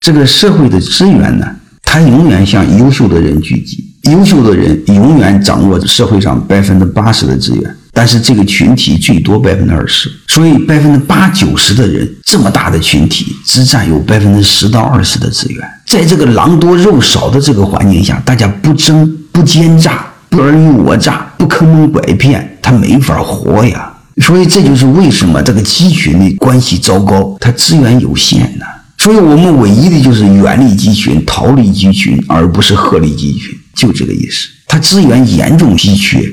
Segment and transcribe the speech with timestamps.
[0.00, 1.46] 这个社会的资源呢，
[1.82, 23.92] 它永远向优秀的人聚集，优秀的人永远掌握社会上百分之八十的资源，但是这个群体最多百分之二十，所以百分之八九十的人这么大的群体只占有百分之十到二十的资源，在这个狼多肉少的这个环境下，大家不争不奸诈不尔虞我诈不坑蒙拐骗，他没法活呀。
[24.22, 28.64] 所以这就是为什么这个鸡群的关系糟糕，它资源有限呢。
[29.08, 34.50] 所以我们唯一的就是远离集群，逃离集群，而不是鹤立鸡群，就这个意思。
[34.66, 36.30] 它资源严重稀缺，